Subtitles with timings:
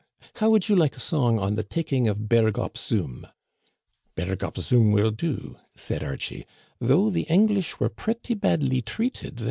[0.37, 3.27] How would you like a song on the taking of Berg op Zoom?"
[4.15, 6.47] Berg op Zoom will do," said Archie,"
[6.81, 9.39] though the English were pretty badly treated there."